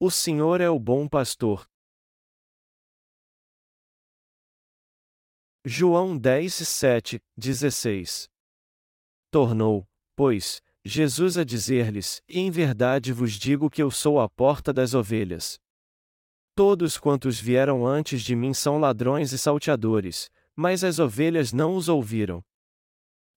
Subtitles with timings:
[0.00, 1.68] O Senhor é o bom pastor.
[5.64, 8.30] João 10, 7, 16
[9.28, 14.94] Tornou, pois, Jesus a dizer-lhes: Em verdade vos digo que eu sou a porta das
[14.94, 15.58] ovelhas.
[16.54, 21.88] Todos quantos vieram antes de mim são ladrões e salteadores, mas as ovelhas não os
[21.88, 22.40] ouviram.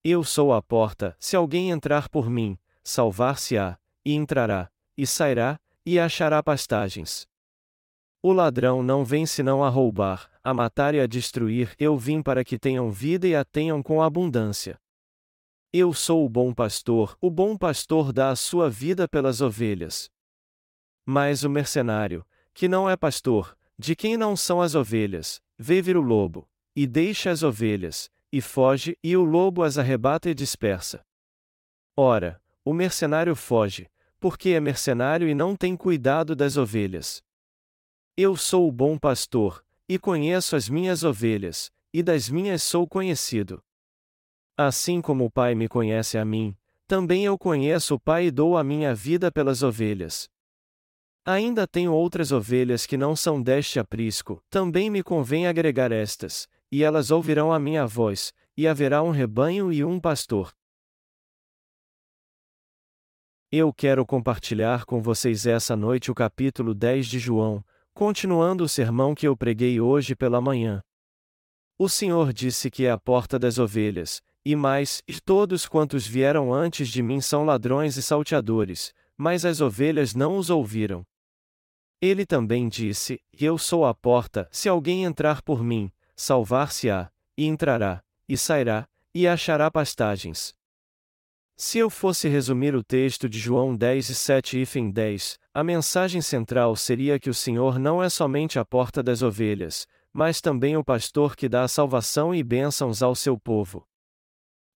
[0.04, 5.98] Eu sou a porta, se alguém entrar por mim, salvar-se-á, e entrará, e sairá, e
[5.98, 7.26] achará pastagens.
[8.22, 12.44] O ladrão não vem senão a roubar, a matar e a destruir, eu vim para
[12.44, 14.78] que tenham vida e a tenham com abundância.
[15.72, 20.10] Eu sou o bom pastor, o bom pastor dá a sua vida pelas ovelhas.
[21.04, 22.24] Mas o mercenário,
[22.54, 26.86] que não é pastor, de quem não são as ovelhas, vê vir o lobo, e
[26.86, 31.04] deixa as ovelhas, e foge, e o lobo as arrebata e dispersa.
[31.96, 33.90] Ora, o mercenário foge,
[34.22, 37.20] porque é mercenário e não tem cuidado das ovelhas.
[38.16, 43.60] Eu sou o bom pastor, e conheço as minhas ovelhas, e das minhas sou conhecido.
[44.56, 46.56] Assim como o Pai me conhece a mim,
[46.86, 50.30] também eu conheço o Pai e dou a minha vida pelas ovelhas.
[51.24, 56.84] Ainda tenho outras ovelhas que não são deste aprisco, também me convém agregar estas, e
[56.84, 60.54] elas ouvirão a minha voz, e haverá um rebanho e um pastor.
[63.54, 69.14] Eu quero compartilhar com vocês essa noite o capítulo 10 de João, continuando o sermão
[69.14, 70.82] que eu preguei hoje pela manhã.
[71.78, 76.50] O Senhor disse que é a porta das ovelhas, e mais, e todos quantos vieram
[76.50, 81.04] antes de mim são ladrões e salteadores, mas as ovelhas não os ouviram.
[82.00, 88.02] Ele também disse: Eu sou a porta, se alguém entrar por mim, salvar-se-á, e entrará,
[88.26, 90.54] e sairá, e achará pastagens.
[91.56, 95.62] Se eu fosse resumir o texto de João 10 e 7 e fim 10, a
[95.62, 100.76] mensagem central seria que o Senhor não é somente a porta das ovelhas, mas também
[100.76, 103.86] o pastor que dá salvação e bênçãos ao seu povo.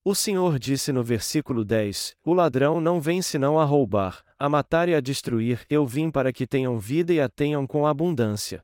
[0.04, 4.88] O Senhor disse no versículo 10: O ladrão não vem senão a roubar, a matar
[4.88, 8.62] e a destruir, eu vim para que tenham vida e a tenham com abundância.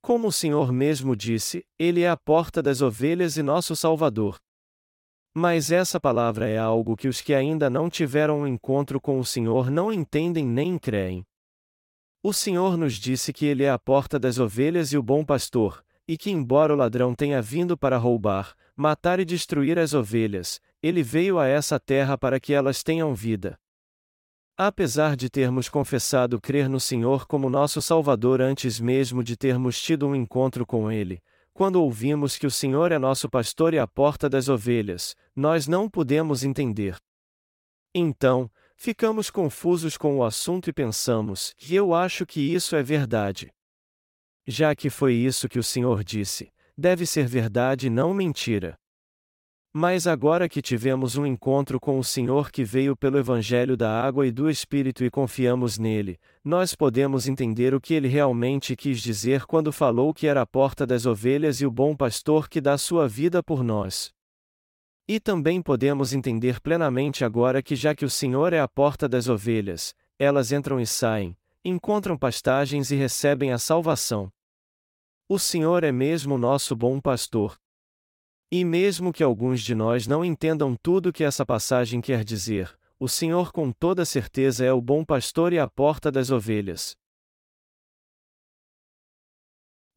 [0.00, 4.38] Como o Senhor mesmo disse, Ele é a porta das ovelhas e nosso Salvador.
[5.34, 9.24] Mas essa palavra é algo que os que ainda não tiveram um encontro com o
[9.24, 11.24] Senhor não entendem nem creem.
[12.22, 15.84] O Senhor nos disse que Ele é a porta das ovelhas e o bom pastor,
[16.06, 21.02] e que, embora o ladrão tenha vindo para roubar, matar e destruir as ovelhas, ele
[21.02, 23.58] veio a essa terra para que elas tenham vida.
[24.56, 30.06] Apesar de termos confessado crer no Senhor como nosso Salvador antes mesmo de termos tido
[30.06, 31.22] um encontro com Ele,
[31.58, 35.90] quando ouvimos que o Senhor é nosso pastor e a porta das ovelhas, nós não
[35.90, 36.96] podemos entender.
[37.92, 43.52] Então, ficamos confusos com o assunto e pensamos, eu acho que isso é verdade.
[44.46, 48.78] Já que foi isso que o Senhor disse, deve ser verdade e não mentira.
[49.80, 54.26] Mas agora que tivemos um encontro com o Senhor que veio pelo Evangelho da Água
[54.26, 59.46] e do Espírito e confiamos nele, nós podemos entender o que ele realmente quis dizer
[59.46, 63.06] quando falou que era a porta das ovelhas e o bom pastor que dá sua
[63.06, 64.12] vida por nós.
[65.06, 69.28] E também podemos entender plenamente agora que, já que o Senhor é a porta das
[69.28, 74.28] ovelhas, elas entram e saem, encontram pastagens e recebem a salvação.
[75.28, 77.56] O Senhor é mesmo nosso bom pastor.
[78.50, 83.06] E mesmo que alguns de nós não entendam tudo que essa passagem quer dizer, o
[83.06, 86.96] Senhor com toda certeza é o bom pastor e a porta das ovelhas.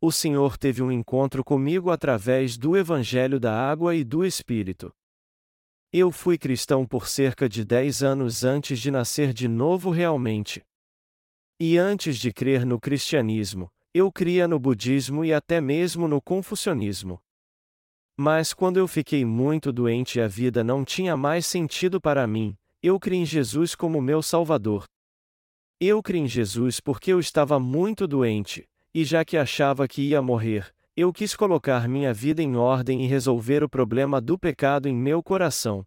[0.01, 4.91] O Senhor teve um encontro comigo através do Evangelho da Água e do Espírito.
[5.93, 10.61] Eu fui cristão por cerca de 10 anos antes de nascer de novo realmente.
[11.59, 17.21] E antes de crer no cristianismo, eu cria no budismo e até mesmo no confucionismo.
[18.23, 22.55] Mas quando eu fiquei muito doente e a vida não tinha mais sentido para mim,
[22.79, 24.83] eu criei em Jesus como meu Salvador.
[25.79, 30.21] Eu criei em Jesus porque eu estava muito doente, e já que achava que ia
[30.21, 34.95] morrer, eu quis colocar minha vida em ordem e resolver o problema do pecado em
[34.95, 35.83] meu coração.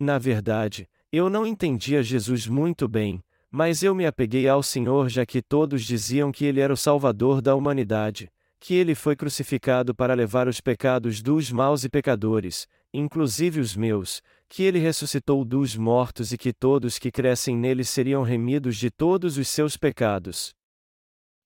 [0.00, 5.26] Na verdade, eu não entendia Jesus muito bem, mas eu me apeguei ao Senhor já
[5.26, 8.32] que todos diziam que Ele era o Salvador da humanidade,
[8.66, 14.20] que Ele foi crucificado para levar os pecados dos maus e pecadores, inclusive os meus,
[14.48, 19.38] que Ele ressuscitou dos mortos e que todos que crescem nele seriam remidos de todos
[19.38, 20.52] os seus pecados.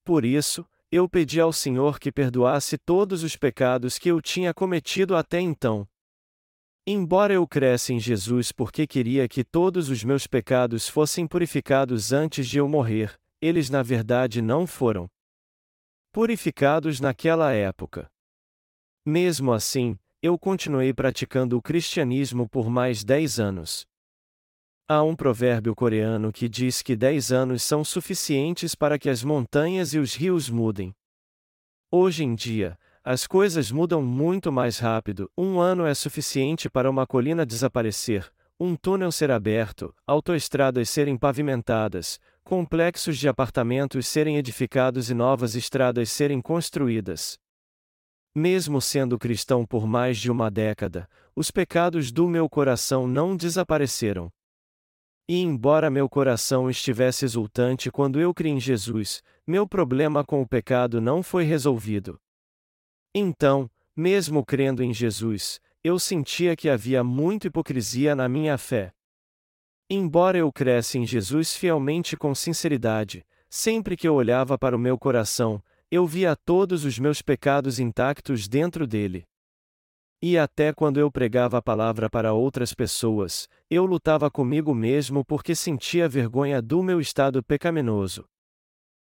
[0.03, 5.15] Por isso, eu pedi ao Senhor que perdoasse todos os pecados que eu tinha cometido
[5.15, 5.87] até então,
[6.87, 12.49] Embora eu cresça em Jesus porque queria que todos os meus pecados fossem purificados antes
[12.49, 15.07] de eu morrer, eles na verdade não foram
[16.13, 18.11] purificados naquela época.
[19.05, 23.87] Mesmo assim, eu continuei praticando o cristianismo por mais 10 anos.
[24.89, 29.95] Há um provérbio coreano que diz que 10 anos são suficientes para que as montanhas
[29.95, 30.93] e os rios mudem.
[31.91, 35.31] Hoje em dia, as coisas mudam muito mais rápido.
[35.39, 42.21] Um ano é suficiente para uma colina desaparecer, um túnel ser aberto, autoestradas serem pavimentadas,
[42.51, 47.39] complexos de apartamentos serem edificados e novas estradas serem construídas.
[48.35, 54.29] Mesmo sendo cristão por mais de uma década, os pecados do meu coração não desapareceram.
[55.29, 60.49] E embora meu coração estivesse exultante quando eu criei em Jesus, meu problema com o
[60.49, 62.19] pecado não foi resolvido.
[63.15, 68.93] Então, mesmo crendo em Jesus, eu sentia que havia muita hipocrisia na minha fé.
[69.93, 74.97] Embora eu cresce em Jesus fielmente com sinceridade, sempre que eu olhava para o meu
[74.97, 75.61] coração,
[75.91, 79.25] eu via todos os meus pecados intactos dentro dele.
[80.23, 85.57] E até quando eu pregava a palavra para outras pessoas, eu lutava comigo mesmo porque
[85.57, 88.25] sentia vergonha do meu estado pecaminoso.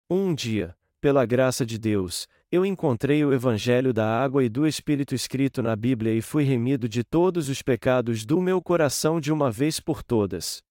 [0.08, 5.16] Um dia, pela graça de Deus, eu encontrei o Evangelho da Água e do Espírito
[5.16, 9.50] escrito na Bíblia e fui remido de todos os pecados do meu coração de uma
[9.50, 10.62] vez por todas.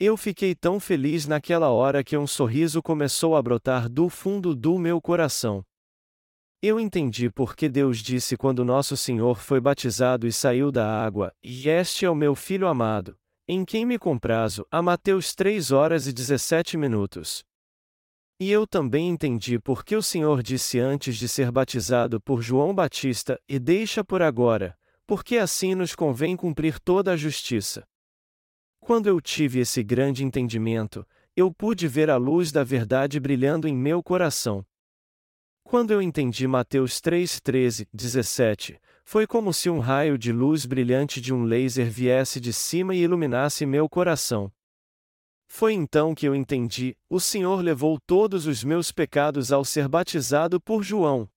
[0.00, 4.78] Eu fiquei tão feliz naquela hora que um sorriso começou a brotar do fundo do
[4.78, 5.62] meu coração.
[6.62, 11.30] Eu entendi por que Deus disse quando nosso Senhor foi batizado e saiu da água:
[11.42, 13.14] E este é o meu filho amado,
[13.46, 17.44] em quem me comprazo, a Mateus 3 horas e 17 minutos.
[18.44, 22.74] E eu também entendi por que o Senhor disse antes de ser batizado por João
[22.74, 24.76] Batista: E deixa por agora,
[25.06, 27.88] porque assim nos convém cumprir toda a justiça.
[28.80, 33.74] Quando eu tive esse grande entendimento, eu pude ver a luz da verdade brilhando em
[33.74, 34.62] meu coração.
[35.62, 41.18] Quando eu entendi Mateus 3, 13, 17, foi como se um raio de luz brilhante
[41.18, 44.52] de um laser viesse de cima e iluminasse meu coração.
[45.56, 50.60] Foi então que eu entendi: o Senhor levou todos os meus pecados ao ser batizado
[50.60, 51.28] por João.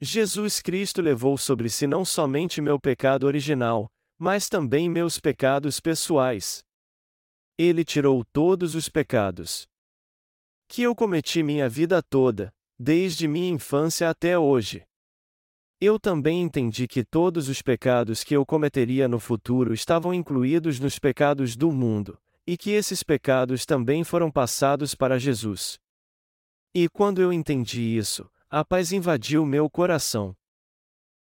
[0.00, 3.86] Jesus Cristo levou sobre si não somente meu pecado original,
[4.18, 6.64] mas também meus pecados pessoais.
[7.58, 9.66] Ele tirou todos os pecados
[10.66, 14.86] que eu cometi minha vida toda, desde minha infância até hoje.
[15.78, 20.98] Eu também entendi que todos os pecados que eu cometeria no futuro estavam incluídos nos
[20.98, 22.18] pecados do mundo,
[22.48, 25.78] e que esses pecados também foram passados para Jesus.
[26.74, 30.34] E quando eu entendi isso, a paz invadiu meu coração.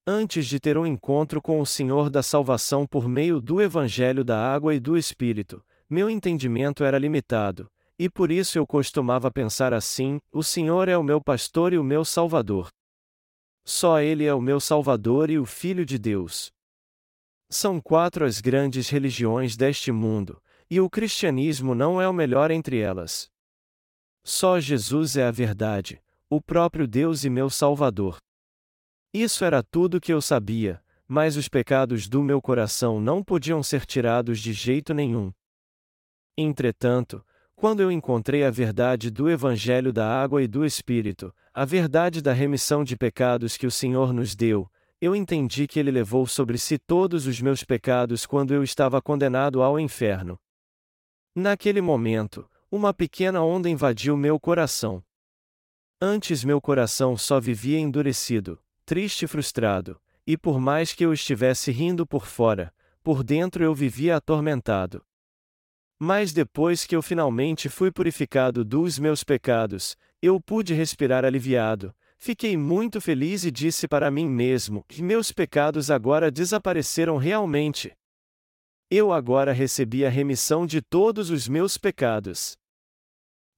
[0.07, 4.39] Antes de ter um encontro com o Senhor da salvação por meio do Evangelho da
[4.39, 10.21] Água e do Espírito, meu entendimento era limitado, e por isso eu costumava pensar assim:
[10.31, 12.69] o Senhor é o meu pastor e o meu salvador.
[13.65, 16.53] Só Ele é o meu salvador e o Filho de Deus.
[17.49, 22.79] São quatro as grandes religiões deste mundo, e o cristianismo não é o melhor entre
[22.79, 23.31] elas.
[24.25, 28.19] Só Jesus é a verdade, o próprio Deus e meu Salvador.
[29.15, 33.87] Isso era tudo que eu sabia, mas os pecados do meu coração não podiam ser
[33.87, 35.33] tirados de jeito nenhum.
[36.37, 37.25] Entretanto,
[37.55, 42.33] quando eu encontrei a verdade do Evangelho da Água e do Espírito, a verdade da
[42.33, 44.71] remissão de pecados que o Senhor nos deu,
[45.01, 49.63] eu entendi que Ele levou sobre si todos os meus pecados quando eu estava condenado
[49.63, 50.39] ao inferno.
[51.39, 55.05] Naquele momento, uma pequena onda invadiu meu coração.
[56.01, 61.71] Antes meu coração só vivia endurecido, triste e frustrado, e por mais que eu estivesse
[61.71, 65.05] rindo por fora, por dentro eu vivia atormentado.
[65.99, 72.57] Mas depois que eu finalmente fui purificado dos meus pecados, eu pude respirar aliviado, fiquei
[72.57, 77.95] muito feliz e disse para mim mesmo que meus pecados agora desapareceram realmente.
[78.89, 82.57] Eu agora recebi a remissão de todos os meus pecados.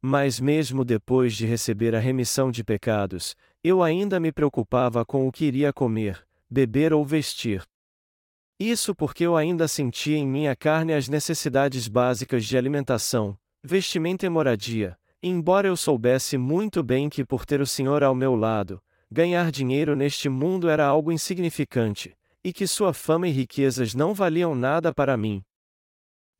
[0.00, 5.32] Mas mesmo depois de receber a remissão de pecados, eu ainda me preocupava com o
[5.32, 7.62] que iria comer, beber ou vestir.
[8.58, 14.30] Isso porque eu ainda sentia em minha carne as necessidades básicas de alimentação, vestimenta e
[14.30, 19.50] moradia, embora eu soubesse muito bem que por ter o Senhor ao meu lado, ganhar
[19.50, 22.16] dinheiro neste mundo era algo insignificante,
[22.48, 25.42] e que sua fama e riquezas não valiam nada para mim.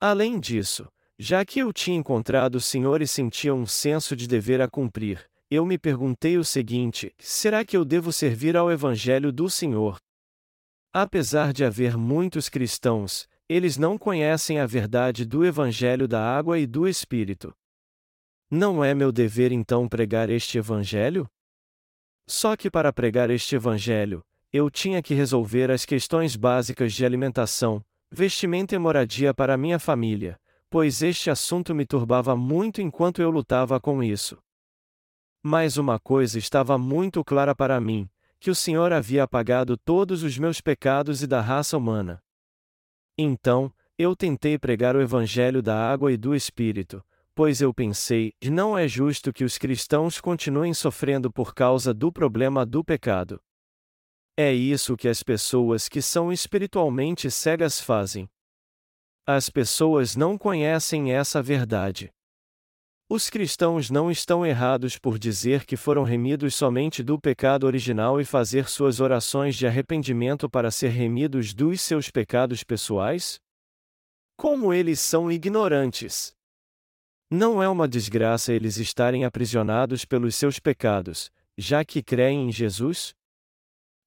[0.01, 0.89] Além disso,
[1.19, 5.29] já que eu tinha encontrado o Senhor e sentia um senso de dever a cumprir,
[5.51, 9.99] eu me perguntei o seguinte: será que eu devo servir ao Evangelho do Senhor?
[10.95, 16.67] Apesar de haver muitos cristãos, eles não conhecem a verdade do Evangelho da água e
[16.67, 17.53] do Espírito.
[18.51, 21.29] Não é meu dever então pregar este Evangelho?
[22.27, 27.85] Só que para pregar este Evangelho, eu tinha que resolver as questões básicas de alimentação,
[28.11, 30.41] vestimenta e moradia para minha família,
[30.71, 34.39] pois este assunto me turbava muito enquanto eu lutava com isso.
[35.43, 38.09] Mas uma coisa estava muito clara para mim:
[38.41, 42.23] que o Senhor havia apagado todos os meus pecados e da raça humana.
[43.17, 48.79] Então, eu tentei pregar o Evangelho da água e do Espírito, pois eu pensei, não
[48.79, 53.41] é justo que os cristãos continuem sofrendo por causa do problema do pecado.
[54.41, 58.31] É isso que as pessoas que são espiritualmente cegas fazem.
[59.27, 62.09] As pessoas não conhecem essa verdade.
[63.11, 68.25] Os cristãos não estão errados por dizer que foram remidos somente do pecado original e
[68.25, 73.41] fazer suas orações de arrependimento para ser remidos dos seus pecados pessoais?
[74.37, 76.31] Como eles são ignorantes!
[77.29, 81.29] Não é uma desgraça eles estarem aprisionados pelos seus pecados,
[81.59, 83.19] já que creem em Jesus?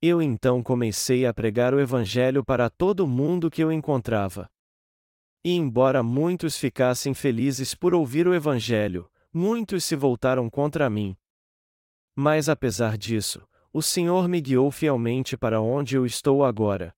[0.03, 4.49] Eu então comecei a pregar o Evangelho para todo mundo que eu encontrava.
[5.45, 11.15] E embora muitos ficassem felizes por ouvir o Evangelho, muitos se voltaram contra mim.
[12.15, 16.95] Mas apesar disso, o Senhor me guiou fielmente para onde eu estou agora.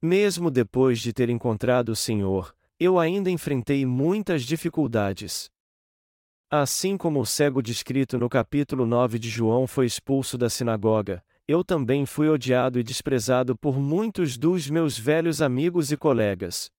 [0.00, 5.50] Mesmo depois de ter encontrado o Senhor, eu ainda enfrentei muitas dificuldades.
[6.50, 11.62] Assim como o cego descrito no capítulo 9 de João foi expulso da sinagoga, eu
[11.62, 16.70] também fui odiado e desprezado por muitos dos meus velhos amigos e colegas.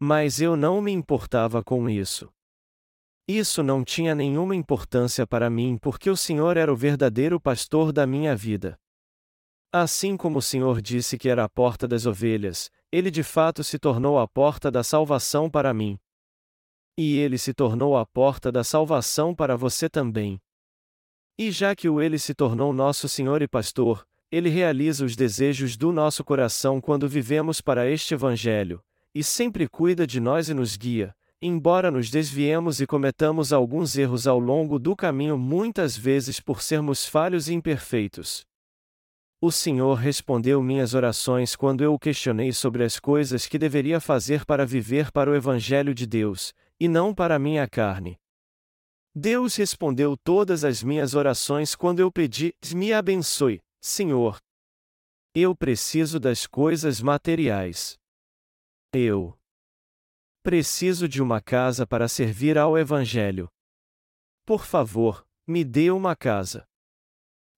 [0.00, 2.32] Mas eu não me importava com isso.
[3.28, 8.06] Isso não tinha nenhuma importância para mim porque o Senhor era o verdadeiro pastor da
[8.06, 8.78] minha vida.
[9.70, 13.78] Assim como o Senhor disse que era a porta das ovelhas, ele de fato se
[13.78, 15.98] tornou a porta da salvação para mim.
[16.96, 20.40] E ele se tornou a porta da salvação para você também.
[21.38, 25.76] E já que o ele se tornou nosso Senhor e Pastor, ele realiza os desejos
[25.76, 28.80] do nosso coração quando vivemos para este Evangelho,
[29.14, 34.26] e sempre cuida de nós e nos guia, embora nos desviemos e cometamos alguns erros
[34.26, 38.44] ao longo do caminho muitas vezes por sermos falhos e imperfeitos.
[39.40, 44.44] O Senhor respondeu minhas orações quando eu o questionei sobre as coisas que deveria fazer
[44.44, 48.18] para viver para o Evangelho de Deus, e não para minha carne.
[49.14, 54.38] Deus respondeu todas as minhas orações quando eu pedi: Me abençoe, Senhor.
[55.34, 57.98] Eu preciso das coisas materiais.
[58.92, 59.38] Eu
[60.42, 63.48] preciso de uma casa para servir ao Evangelho.
[64.44, 66.66] Por favor, me dê uma casa.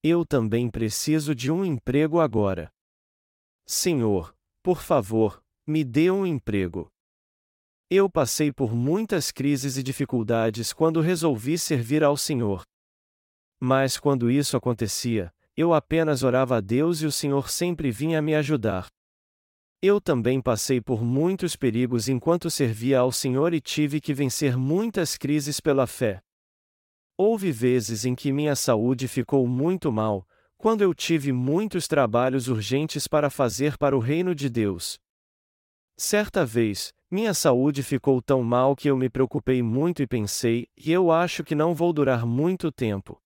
[0.03, 2.69] Eu também preciso de um emprego agora.
[3.65, 6.92] Senhor, por favor, me dê um emprego.
[7.89, 12.63] Eu passei por muitas crises e dificuldades quando resolvi servir ao Senhor.
[13.59, 18.33] Mas quando isso acontecia, eu apenas orava a Deus e o Senhor sempre vinha me
[18.35, 18.87] ajudar.
[19.81, 25.17] Eu também passei por muitos perigos enquanto servia ao Senhor e tive que vencer muitas
[25.17, 26.21] crises pela fé.
[27.17, 33.07] Houve vezes em que minha saúde ficou muito mal, quando eu tive muitos trabalhos urgentes
[33.07, 34.97] para fazer para o reino de Deus.
[35.97, 40.91] Certa vez, minha saúde ficou tão mal que eu me preocupei muito e pensei, e
[40.91, 43.21] eu acho que não vou durar muito tempo.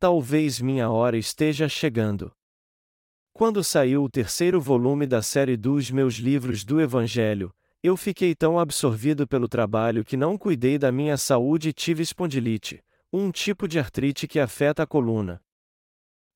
[0.00, 2.32] Talvez minha hora esteja chegando.
[3.32, 8.58] Quando saiu o terceiro volume da série dos meus livros do Evangelho, eu fiquei tão
[8.58, 13.78] absorvido pelo trabalho que não cuidei da minha saúde e tive espondilite, um tipo de
[13.78, 15.40] artrite que afeta a coluna.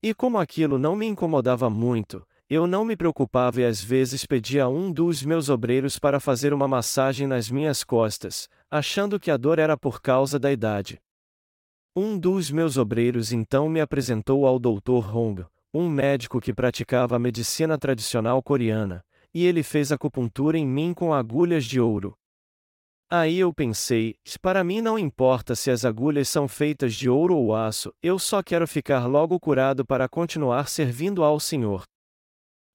[0.01, 4.65] E como aquilo não me incomodava muito, eu não me preocupava e às vezes pedia
[4.65, 9.37] a um dos meus obreiros para fazer uma massagem nas minhas costas, achando que a
[9.37, 11.01] dor era por causa da idade.
[11.97, 15.15] Um dos meus obreiros então me apresentou ao Dr.
[15.15, 15.45] Hong,
[15.75, 19.03] um médico que praticava a medicina tradicional coreana,
[19.35, 22.15] e ele fez acupuntura em mim com agulhas de ouro.
[23.11, 27.55] Aí eu pensei, para mim não importa se as agulhas são feitas de ouro ou
[27.55, 31.85] aço, eu só quero ficar logo curado para continuar servindo ao Senhor.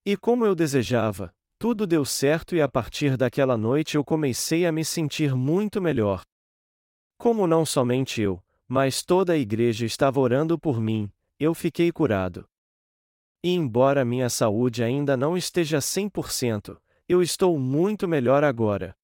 [0.08, 4.72] E como eu desejava, tudo deu certo e a partir daquela noite eu comecei a
[4.72, 6.22] me sentir muito melhor.
[7.18, 12.48] Como não somente eu, mas toda a igreja estava orando por mim, eu fiquei curado.
[13.44, 18.96] E embora minha saúde ainda não esteja 100%, eu estou muito melhor agora.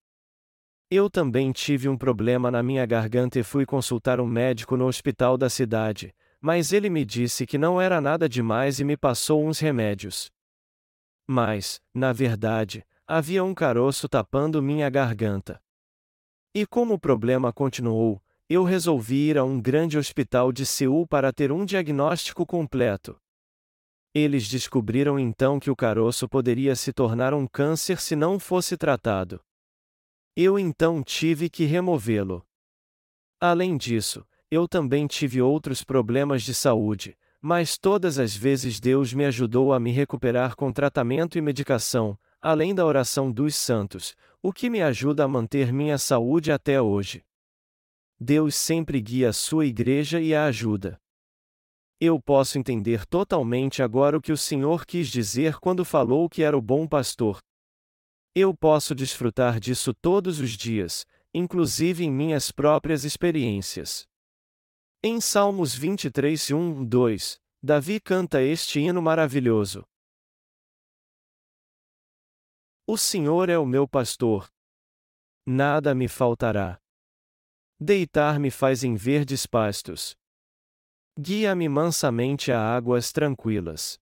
[0.89, 5.37] Eu também tive um problema na minha garganta e fui consultar um médico no hospital
[5.37, 9.59] da cidade, mas ele me disse que não era nada demais e me passou uns
[9.59, 10.31] remédios.
[11.27, 15.61] Mas, na verdade, havia um caroço tapando minha garganta.
[16.53, 21.33] E como o problema continuou, eu resolvi ir a um grande hospital de Seul para
[21.33, 23.19] ter um diagnóstico completo.
[24.13, 29.41] Eles descobriram então que o caroço poderia se tornar um câncer se não fosse tratado.
[30.35, 32.45] Eu então tive que removê-lo.
[33.39, 39.25] Além disso, eu também tive outros problemas de saúde, mas todas as vezes Deus me
[39.25, 44.69] ajudou a me recuperar com tratamento e medicação, além da oração dos santos, o que
[44.69, 47.21] me ajuda a manter minha saúde até hoje.
[48.17, 50.97] Deus sempre guia a sua igreja e a ajuda.
[51.99, 56.57] Eu posso entender totalmente agora o que o Senhor quis dizer quando falou que era
[56.57, 57.39] o bom pastor.
[58.33, 64.07] Eu posso desfrutar disso todos os dias, inclusive em minhas próprias experiências.
[65.05, 69.83] Em Salmos 23, 1, 2, Davi canta este hino maravilhoso.
[72.87, 74.49] O Senhor é o meu pastor.
[75.45, 76.79] Nada me faltará.
[77.77, 80.15] Deitar-me faz em verdes pastos.
[81.19, 83.99] Guia-me mansamente a águas tranquilas.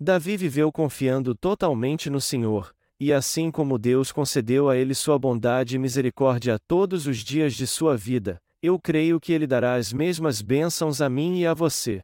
[0.00, 5.74] Davi viveu confiando totalmente no Senhor, e assim como Deus concedeu a ele sua bondade
[5.74, 10.40] e misericórdia todos os dias de sua vida, eu creio que ele dará as mesmas
[10.40, 12.00] bênçãos a mim e a você.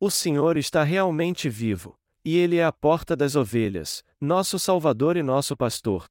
[0.00, 1.94] O Senhor está realmente vivo,
[2.24, 6.06] e ele é a porta das ovelhas, nosso Salvador e nosso pastor.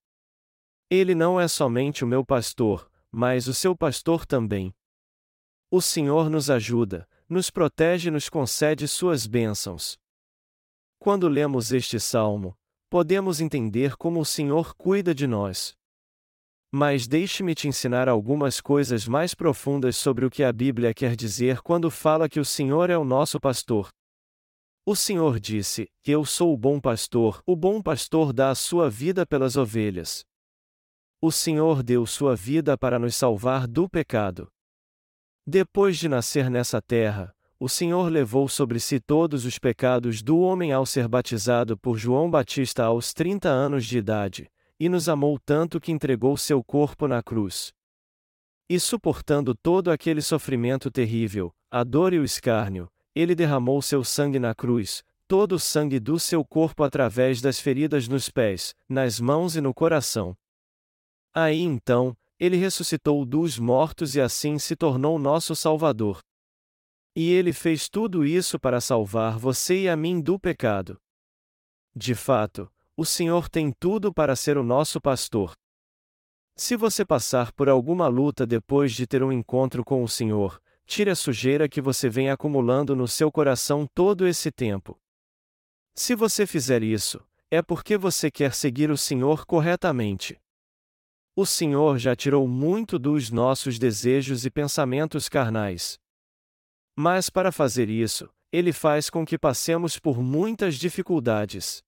[0.89, 4.73] Ele não é somente o meu pastor, mas o seu pastor também.
[5.69, 9.97] O Senhor nos ajuda, nos protege e nos concede suas bênçãos.
[10.97, 12.57] Quando lemos este salmo,
[12.91, 15.73] podemos entender como o Senhor cuida de nós.
[16.69, 21.61] Mas deixe-me te ensinar algumas coisas mais profundas sobre o que a Bíblia quer dizer
[21.61, 23.87] quando fala que o Senhor é o nosso pastor.
[24.85, 29.25] O Senhor disse: Eu sou o bom pastor, o bom pastor dá a sua vida
[29.25, 30.25] pelas ovelhas.
[31.21, 34.49] O Senhor deu sua vida para nos salvar do pecado.
[35.47, 40.71] Depois de nascer nessa terra, o Senhor levou sobre si todos os pecados do homem
[40.71, 45.79] ao ser batizado por João Batista aos 30 anos de idade, e nos amou tanto
[45.79, 47.71] que entregou seu corpo na cruz.
[48.67, 54.39] E suportando todo aquele sofrimento terrível, a dor e o escárnio, ele derramou seu sangue
[54.39, 59.55] na cruz, todo o sangue do seu corpo através das feridas nos pés, nas mãos
[59.55, 60.35] e no coração.
[61.31, 66.23] Aí então, ele ressuscitou dos mortos e assim se tornou nosso Salvador.
[67.15, 70.99] E ele fez tudo isso para salvar você e a mim do pecado.
[71.93, 75.53] De fato, o Senhor tem tudo para ser o nosso pastor.
[76.55, 81.09] Se você passar por alguma luta depois de ter um encontro com o Senhor, tire
[81.09, 84.99] a sujeira que você vem acumulando no seu coração todo esse tempo.
[85.93, 90.39] Se você fizer isso, é porque você quer seguir o Senhor corretamente.
[91.35, 96.00] O Senhor já tirou muito dos nossos desejos e pensamentos carnais.
[96.95, 101.83] Mas para fazer isso, Ele faz com que passemos por muitas dificuldades.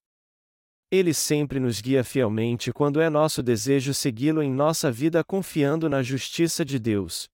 [0.92, 6.04] Ele sempre nos guia fielmente quando é nosso desejo segui-lo em nossa vida confiando na
[6.04, 7.28] justiça de Deus.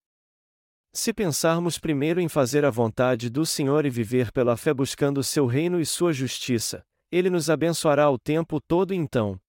[0.94, 5.46] Se pensarmos primeiro em fazer a vontade do Senhor e viver pela fé buscando seu
[5.46, 9.40] reino e sua justiça, Ele nos abençoará o tempo todo então.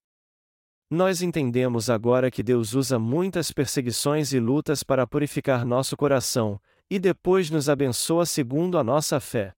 [0.90, 6.98] Nós entendemos agora que Deus usa muitas perseguições e lutas para purificar nosso coração, e
[6.98, 9.54] depois nos abençoa segundo a nossa fé.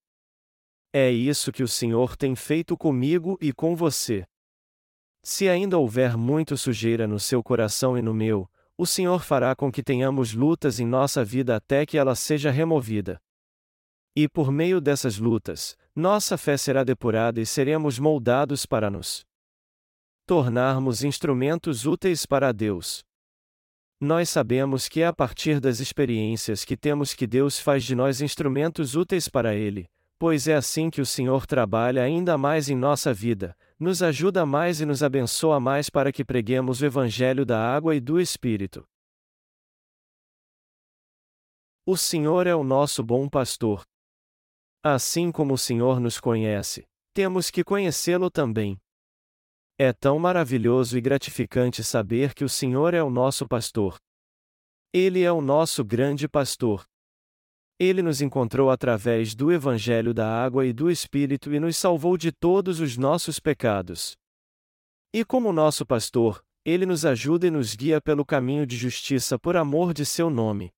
[0.92, 4.27] É isso que o Senhor tem feito comigo e com você.
[5.25, 9.73] Se ainda houver muito sujeira no seu coração e no meu, o Senhor fará com
[9.73, 13.18] que tenhamos lutas em nossa vida até que ela seja removida.
[14.14, 19.25] E por meio dessas lutas, nossa fé será depurada e seremos moldados para nos
[20.27, 23.03] tornarmos instrumentos úteis para Deus.
[24.05, 28.21] Nós sabemos que é a partir das experiências que temos que Deus faz de nós
[28.21, 29.88] instrumentos úteis para Ele,
[30.19, 34.81] pois é assim que o Senhor trabalha ainda mais em nossa vida, nos ajuda mais
[34.81, 38.85] e nos abençoa mais para que preguemos o Evangelho da água e do Espírito.
[41.87, 43.85] O Senhor é o nosso bom pastor.
[44.83, 46.85] Assim como o Senhor nos conhece,
[47.15, 48.81] temos que conhecê-lo também.
[49.85, 53.99] É tão maravilhoso e gratificante saber que o Senhor é o nosso pastor.
[54.92, 56.87] Ele é o nosso grande pastor.
[57.81, 62.31] Ele nos encontrou através do Evangelho da Água e do Espírito e nos salvou de
[62.31, 64.16] todos os nossos pecados.
[65.12, 69.57] E como nosso pastor, ele nos ajuda e nos guia pelo caminho de justiça por
[69.57, 70.71] amor de seu nome.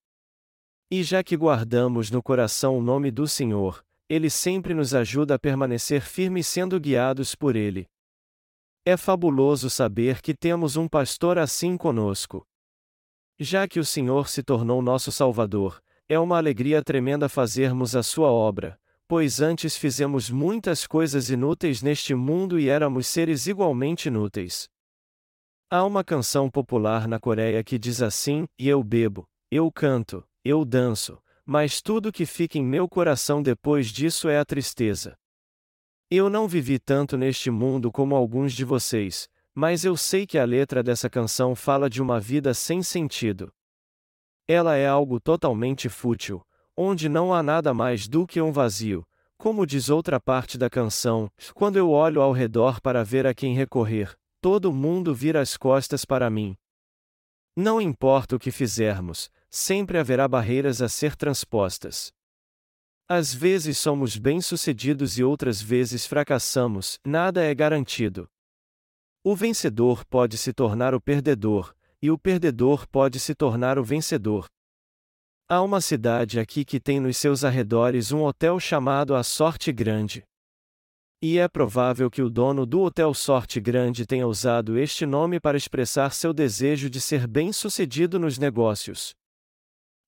[0.90, 5.38] E já que guardamos no coração o nome do Senhor, ele sempre nos ajuda a
[5.38, 7.86] permanecer firmes sendo guiados por ele.
[8.86, 12.46] É fabuloso saber que temos um pastor assim conosco.
[13.38, 18.30] Já que o Senhor se tornou nosso Salvador, é uma alegria tremenda fazermos a sua
[18.30, 24.68] obra, pois antes fizemos muitas coisas inúteis neste mundo e éramos seres igualmente inúteis.
[25.70, 30.62] Há uma canção popular na Coreia que diz assim: E eu bebo, eu canto, eu
[30.62, 35.16] danço, mas tudo que fica em meu coração depois disso é a tristeza.
[36.10, 40.44] Eu não vivi tanto neste mundo como alguns de vocês, mas eu sei que a
[40.44, 43.52] letra dessa canção fala de uma vida sem sentido.
[44.46, 46.44] Ela é algo totalmente fútil,
[46.76, 49.06] onde não há nada mais do que um vazio,
[49.38, 53.54] como diz outra parte da canção: quando eu olho ao redor para ver a quem
[53.54, 56.56] recorrer, todo mundo vira as costas para mim.
[57.56, 62.12] Não importa o que fizermos, sempre haverá barreiras a ser transpostas.
[63.08, 68.26] Às vezes somos bem-sucedidos e outras vezes fracassamos, nada é garantido.
[69.22, 74.46] O vencedor pode se tornar o perdedor, e o perdedor pode se tornar o vencedor.
[75.46, 80.24] Há uma cidade aqui que tem nos seus arredores um hotel chamado A Sorte Grande.
[81.20, 85.58] E é provável que o dono do Hotel Sorte Grande tenha usado este nome para
[85.58, 89.14] expressar seu desejo de ser bem-sucedido nos negócios.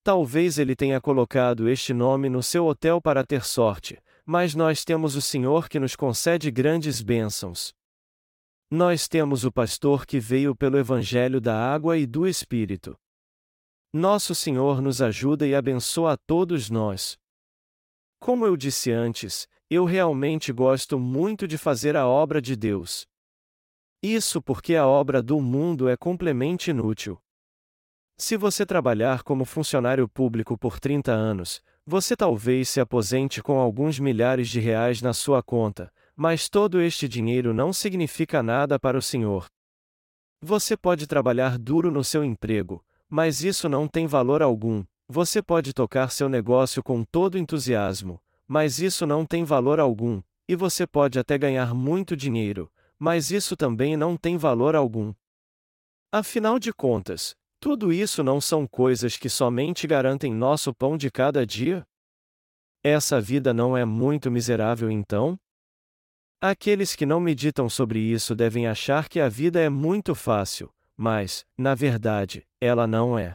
[0.06, 5.16] Talvez ele tenha colocado este nome no seu hotel para ter sorte, mas nós temos
[5.16, 7.74] o Senhor que nos concede grandes bênçãos.
[8.70, 12.96] Nós temos o pastor que veio pelo Evangelho da Água e do Espírito.
[13.92, 17.18] Nosso Senhor nos ajuda e abençoa a todos nós.
[18.20, 23.08] Como eu disse antes, eu realmente gosto muito de fazer a obra de Deus.
[24.00, 27.20] Isso porque a obra do mundo é completamente inútil.
[28.18, 33.98] Se você trabalhar como funcionário público por 30 anos, você talvez se aposente com alguns
[33.98, 39.02] milhares de reais na sua conta, mas todo este dinheiro não significa nada para o
[39.02, 39.44] Senhor.
[40.40, 44.82] Você pode trabalhar duro no seu emprego, mas isso não tem valor algum.
[45.06, 50.56] Você pode tocar seu negócio com todo entusiasmo, mas isso não tem valor algum, e
[50.56, 55.12] você pode até ganhar muito dinheiro, mas isso também não tem valor algum.
[56.10, 61.44] Afinal de contas, tudo isso não são coisas que somente garantem nosso pão de cada
[61.44, 61.84] dia?
[62.80, 65.36] Essa vida não é muito miserável então?
[66.40, 71.44] Aqueles que não meditam sobre isso devem achar que a vida é muito fácil, mas,
[71.58, 73.34] na verdade, ela não é.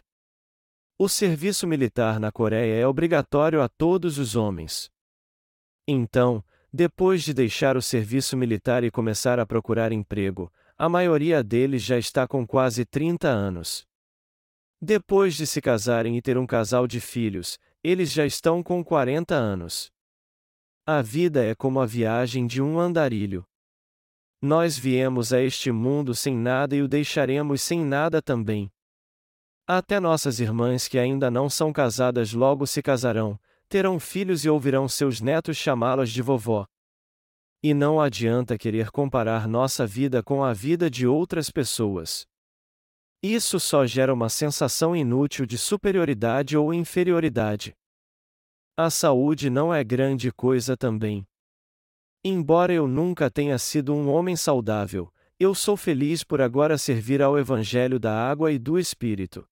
[0.97, 4.89] O serviço militar na Coreia é obrigatório a todos os homens.
[5.85, 6.41] Então,
[6.71, 11.97] depois de deixar o serviço militar e começar a procurar emprego, a maioria deles já
[11.97, 13.90] está com quase 30 anos.
[14.83, 19.35] Depois de se casarem e ter um casal de filhos, eles já estão com 40
[19.35, 19.91] anos.
[20.87, 23.45] A vida é como a viagem de um andarilho.
[24.41, 28.71] Nós viemos a este mundo sem nada e o deixaremos sem nada também.
[29.67, 33.39] Até nossas irmãs que ainda não são casadas logo se casarão,
[33.69, 36.65] terão filhos e ouvirão seus netos chamá-las de vovó.
[37.61, 42.25] E não adianta querer comparar nossa vida com a vida de outras pessoas.
[43.23, 47.73] Isso só gera uma sensação inútil de superioridade ou inferioridade.
[48.75, 51.23] A saúde não é grande coisa também.
[52.23, 57.37] Embora eu nunca tenha sido um homem saudável, eu sou feliz por agora servir ao
[57.37, 59.47] Evangelho da água e do Espírito.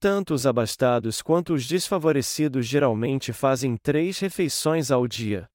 [0.00, 5.48] Tanto os abastados quanto os desfavorecidos geralmente fazem três refeições ao dia.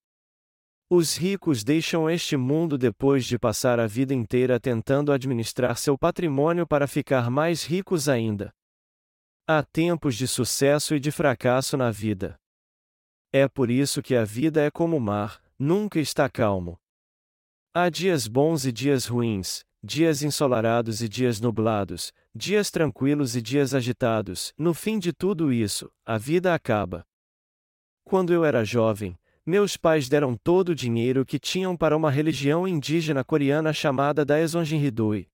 [0.96, 6.68] Os ricos deixam este mundo depois de passar a vida inteira tentando administrar seu patrimônio
[6.68, 8.54] para ficar mais ricos ainda.
[9.48, 12.40] Há tempos de sucesso e de fracasso na vida.
[13.32, 16.78] É por isso que a vida é como o mar, nunca está calmo.
[17.74, 23.74] Há dias bons e dias ruins, dias ensolarados e dias nublados, dias tranquilos e dias
[23.74, 24.54] agitados.
[24.56, 27.04] No fim de tudo isso, a vida acaba.
[28.04, 32.68] Quando eu era jovem, meus pais deram todo o dinheiro que tinham para uma religião
[32.68, 35.30] indígena coreana chamada Daesonjinridui.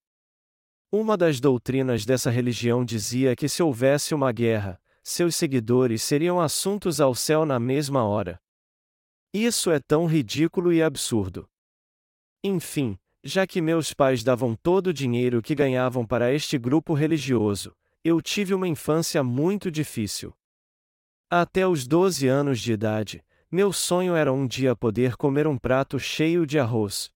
[0.90, 7.00] Uma das doutrinas dessa religião dizia que se houvesse uma guerra, seus seguidores seriam assuntos
[7.00, 8.40] ao céu na mesma hora.
[9.32, 11.48] Isso é tão ridículo e absurdo.
[12.42, 17.72] Enfim, já que meus pais davam todo o dinheiro que ganhavam para este grupo religioso,
[18.02, 20.34] eu tive uma infância muito difícil.
[21.30, 25.98] Até os 12 anos de idade, meu sonho era um dia poder comer um prato
[25.98, 27.10] cheio de arroz.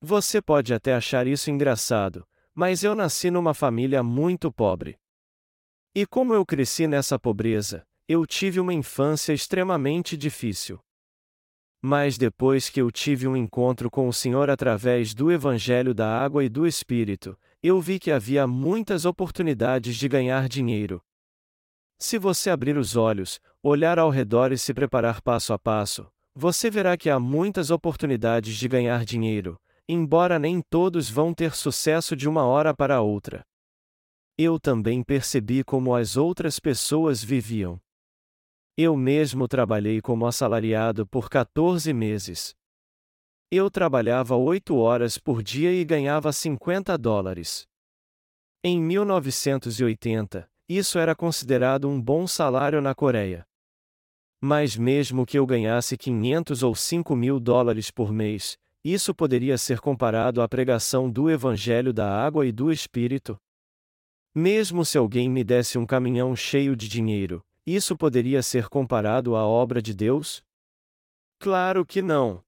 [0.00, 4.98] Você pode até achar isso engraçado, mas eu nasci numa família muito pobre.
[5.94, 10.80] E como eu cresci nessa pobreza, eu tive uma infância extremamente difícil.
[11.80, 16.44] Mas depois que eu tive um encontro com o Senhor através do Evangelho da Água
[16.44, 21.00] e do Espírito, eu vi que havia muitas oportunidades de ganhar dinheiro.
[21.98, 26.70] Se você abrir os olhos, olhar ao redor e se preparar passo a passo, você
[26.70, 32.28] verá que há muitas oportunidades de ganhar dinheiro, embora nem todos vão ter sucesso de
[32.28, 33.42] uma hora para outra.
[34.38, 37.80] Eu também percebi como as outras pessoas viviam.
[38.76, 42.54] Eu mesmo trabalhei como assalariado por 14 meses.
[43.50, 47.66] Eu trabalhava 8 horas por dia e ganhava 50 dólares.
[48.62, 53.46] Em 1980, isso era considerado um bom salário na Coreia.
[54.40, 59.80] Mas mesmo que eu ganhasse 500 ou 5 mil dólares por mês, isso poderia ser
[59.80, 63.36] comparado à pregação do Evangelho da Água e do Espírito?
[64.34, 69.44] Mesmo se alguém me desse um caminhão cheio de dinheiro, isso poderia ser comparado à
[69.44, 70.44] obra de Deus?
[71.40, 72.44] Claro que não.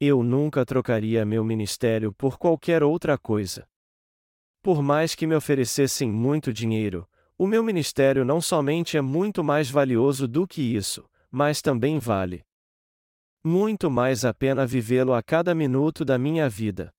[0.00, 3.68] Eu nunca trocaria meu ministério por qualquer outra coisa.
[4.62, 9.70] Por mais que me oferecessem muito dinheiro, o meu ministério não somente é muito mais
[9.70, 12.44] valioso do que isso, mas também vale
[13.44, 16.92] muito mais a pena vivê-lo a cada minuto da minha vida.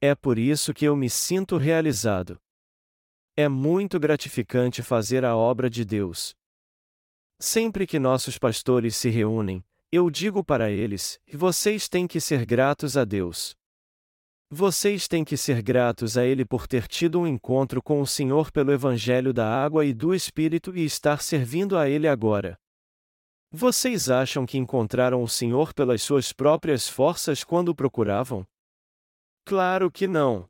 [0.00, 2.40] É por isso que eu me sinto realizado.
[3.36, 6.34] É muito gratificante fazer a obra de Deus.
[7.38, 12.96] Sempre que nossos pastores se reúnem, eu digo para eles: vocês têm que ser gratos
[12.96, 13.54] a Deus.
[14.52, 18.50] Vocês têm que ser gratos a Ele por ter tido um encontro com o Senhor
[18.50, 22.58] pelo Evangelho da Água e do Espírito e estar servindo a Ele agora.
[23.52, 28.44] Vocês acham que encontraram o Senhor pelas suas próprias forças quando o procuravam?
[29.44, 30.48] Claro que não.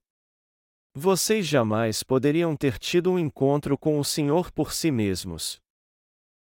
[0.95, 5.61] Vocês jamais poderiam ter tido um encontro com o Senhor por si mesmos.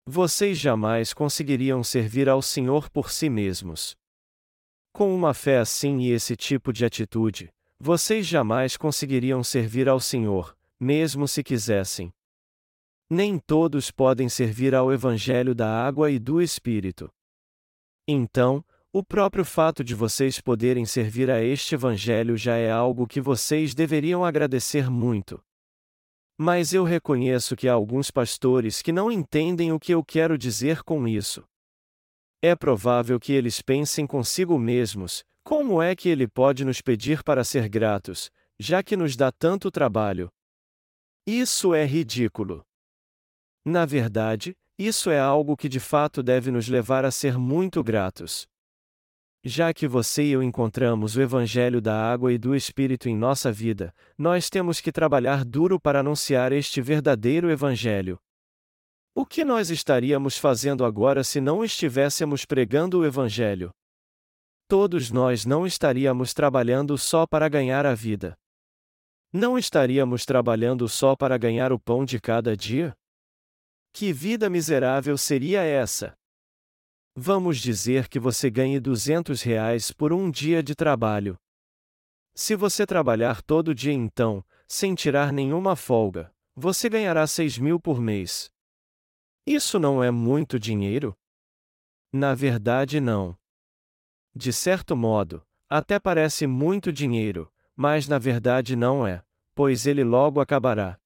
[0.06, 3.94] Vocês jamais conseguiriam servir ao Senhor por si mesmos.
[4.92, 7.50] Com uma fé assim e esse tipo de atitude,
[7.80, 12.12] vocês jamais conseguiriam servir ao Senhor, mesmo se quisessem.
[13.08, 17.10] Nem todos podem servir ao Evangelho da água e do Espírito.
[18.06, 23.20] Então, o próprio fato de vocês poderem servir a este Evangelho já é algo que
[23.20, 25.42] vocês deveriam agradecer muito.
[26.36, 30.82] Mas eu reconheço que há alguns pastores que não entendem o que eu quero dizer
[30.82, 31.42] com isso.
[32.44, 37.44] É provável que eles pensem consigo mesmos: como é que ele pode nos pedir para
[37.44, 40.28] ser gratos, já que nos dá tanto trabalho?
[41.24, 42.64] Isso é ridículo.
[43.64, 48.44] Na verdade, isso é algo que de fato deve nos levar a ser muito gratos.
[49.44, 53.52] Já que você e eu encontramos o Evangelho da água e do Espírito em nossa
[53.52, 58.18] vida, nós temos que trabalhar duro para anunciar este verdadeiro Evangelho.
[59.14, 63.70] O que nós estaríamos fazendo agora se não estivéssemos pregando o Evangelho?
[64.66, 68.34] Todos nós não estaríamos trabalhando só para ganhar a vida.
[69.30, 72.94] Não estaríamos trabalhando só para ganhar o pão de cada dia?
[73.92, 76.14] Que vida miserável seria essa?
[77.14, 81.36] Vamos dizer que você ganhe 200 reais por um dia de trabalho.
[82.34, 88.00] Se você trabalhar todo dia então, sem tirar nenhuma folga, você ganhará 6 mil por
[88.00, 88.51] mês.
[89.46, 91.16] Isso não é muito dinheiro?
[92.12, 93.36] Na verdade, não.
[94.34, 100.40] De certo modo, até parece muito dinheiro, mas na verdade não é, pois ele logo
[100.40, 100.96] acabará.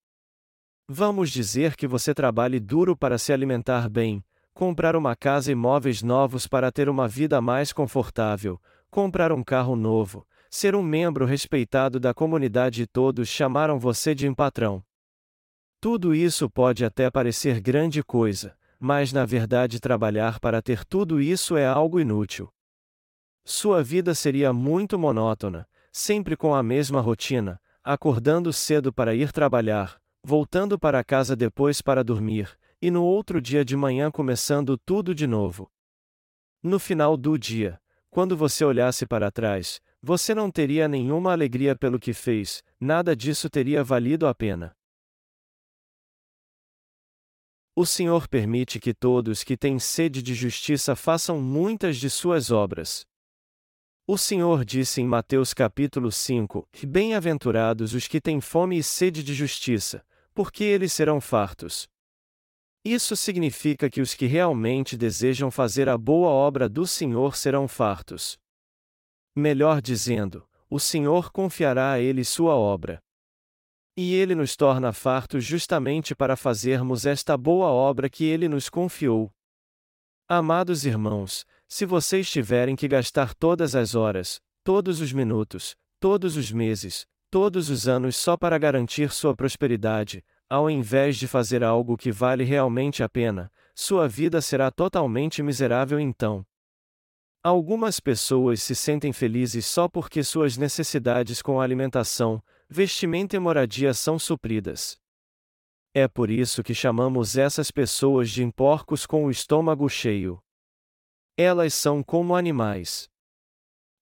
[0.86, 4.22] Vamos dizer que você trabalhe duro para se alimentar bem,
[4.52, 9.74] comprar uma casa e móveis novos para ter uma vida mais confortável, comprar um carro
[9.74, 14.84] novo, ser um membro respeitado da comunidade e todos chamaram você de um patrão.
[15.88, 21.56] Tudo isso pode até parecer grande coisa, mas na verdade trabalhar para ter tudo isso
[21.56, 22.52] é algo inútil.
[23.44, 29.96] Sua vida seria muito monótona, sempre com a mesma rotina, acordando cedo para ir trabalhar,
[30.24, 35.28] voltando para casa depois para dormir, e no outro dia de manhã começando tudo de
[35.28, 35.70] novo.
[36.60, 41.96] No final do dia, quando você olhasse para trás, você não teria nenhuma alegria pelo
[41.96, 44.74] que fez, nada disso teria valido a pena.
[47.78, 53.04] O Senhor permite que todos que têm sede de justiça façam muitas de suas obras.
[54.06, 59.34] O Senhor disse em Mateus capítulo 5: Bem-aventurados os que têm fome e sede de
[59.34, 61.86] justiça, porque eles serão fartos.
[62.82, 68.38] Isso significa que os que realmente desejam fazer a boa obra do Senhor serão fartos.
[69.34, 73.02] Melhor dizendo, o Senhor confiará a eles sua obra.
[73.98, 79.32] E ele nos torna fartos justamente para fazermos esta boa obra que ele nos confiou.
[80.28, 86.52] Amados irmãos, se vocês tiverem que gastar todas as horas, todos os minutos, todos os
[86.52, 92.12] meses, todos os anos só para garantir sua prosperidade, ao invés de fazer algo que
[92.12, 96.44] vale realmente a pena, sua vida será totalmente miserável então.
[97.42, 104.18] Algumas pessoas se sentem felizes só porque suas necessidades com alimentação, vestimenta e moradia são
[104.18, 104.98] supridas.
[105.94, 110.38] É por isso que chamamos essas pessoas de porcos com o estômago cheio.
[111.38, 113.08] Elas são como animais.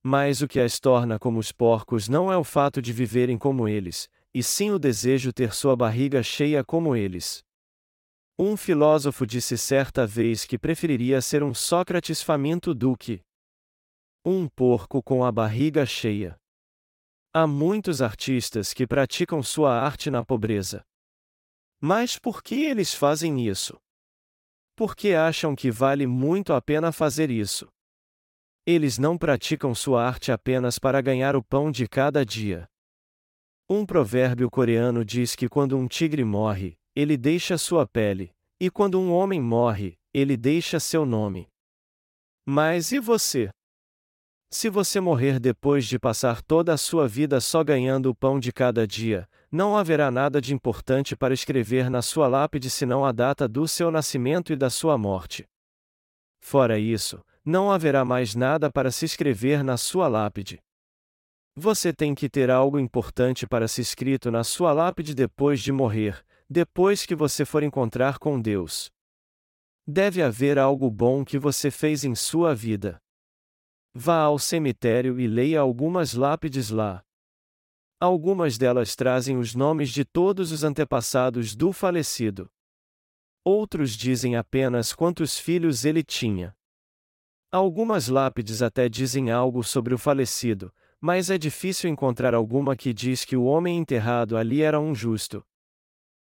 [0.02, 3.68] Mas o que as torna como os porcos não é o fato de viverem como
[3.68, 7.44] eles, e sim o desejo ter sua barriga cheia como eles.
[8.36, 13.22] Um filósofo disse certa vez que preferiria ser um Sócrates faminto do que
[14.26, 16.36] um porco com a barriga cheia.
[17.36, 20.84] Há muitos artistas que praticam sua arte na pobreza.
[21.80, 23.76] Mas por que eles fazem isso?
[24.76, 27.66] Porque acham que vale muito a pena fazer isso.
[28.64, 32.68] Eles não praticam sua arte apenas para ganhar o pão de cada dia.
[33.68, 39.00] Um provérbio coreano diz que quando um tigre morre, ele deixa sua pele, e quando
[39.00, 41.48] um homem morre, ele deixa seu nome.
[42.46, 43.50] Mas e você?
[44.56, 48.52] Se você morrer depois de passar toda a sua vida só ganhando o pão de
[48.52, 53.48] cada dia, não haverá nada de importante para escrever na sua lápide senão a data
[53.48, 55.44] do seu nascimento e da sua morte.
[56.40, 60.62] Fora isso, não haverá mais nada para se escrever na sua lápide.
[61.56, 66.24] Você tem que ter algo importante para se escrito na sua lápide depois de morrer,
[66.48, 68.88] depois que você for encontrar com Deus.
[69.84, 73.00] Deve haver algo bom que você fez em sua vida.
[73.96, 77.04] Vá ao cemitério e leia algumas lápides lá.
[78.00, 82.50] Algumas delas trazem os nomes de todos os antepassados do falecido.
[83.44, 86.56] Outros dizem apenas quantos filhos ele tinha.
[87.52, 93.24] Algumas lápides até dizem algo sobre o falecido, mas é difícil encontrar alguma que diz
[93.24, 95.46] que o homem enterrado ali era um justo.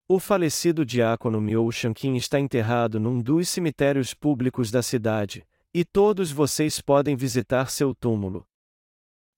[0.08, 5.44] O falecido diácono Myo Shankin está enterrado num dos cemitérios públicos da cidade,
[5.78, 8.44] e todos vocês podem visitar seu túmulo.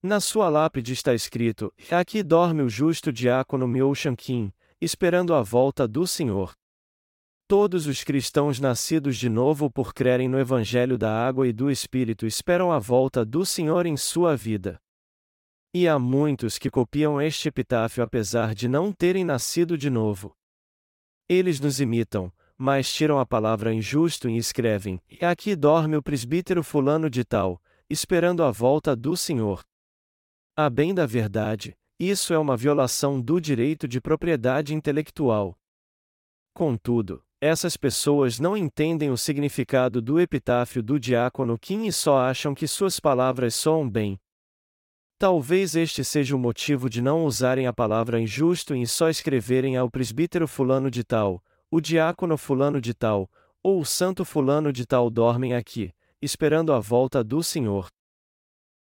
[0.02, 4.49] Na sua lápide está escrito: Aqui dorme o justo diácono Myo Shankin,
[4.80, 6.54] esperando a volta do Senhor.
[7.45, 12.25] Todos os cristãos nascidos de novo por crerem no Evangelho da Água e do Espírito
[12.25, 14.80] esperam a volta do Senhor em sua vida.
[15.73, 20.34] E há muitos que copiam este epitáfio apesar de não terem nascido de novo.
[21.28, 27.09] Eles nos imitam, mas tiram a palavra injusto e escrevem: Aqui dorme o presbítero fulano
[27.09, 29.63] de tal, esperando a volta do Senhor.
[30.57, 35.57] A bem da verdade, isso é uma violação do direito de propriedade intelectual.
[36.53, 42.53] Contudo, essas pessoas não entendem o significado do epitáfio do diácono Kim e só acham
[42.53, 44.19] que suas palavras soam bem.
[45.17, 49.89] Talvez este seja o motivo de não usarem a palavra injusto e só escreverem ao
[49.89, 51.41] presbítero fulano de tal,
[51.71, 53.29] o diácono fulano de tal,
[53.62, 57.88] ou o santo fulano de tal dormem aqui, esperando a volta do Senhor.